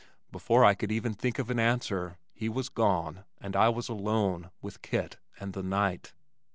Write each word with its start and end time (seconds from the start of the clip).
Before 0.31 0.65
I 0.65 0.73
could 0.73 0.91
even 0.91 1.13
think 1.13 1.37
of 1.37 1.51
an 1.51 1.59
answer, 1.59 2.17
he 2.33 2.49
was 2.49 2.69
gone 2.69 3.23
and 3.39 3.55
I 3.55 3.69
was 3.69 3.87
alone 3.87 4.49
with 4.59 4.81
Kit 4.81 5.17
and 5.39 5.53
the 5.53 5.61
night. 5.61 6.11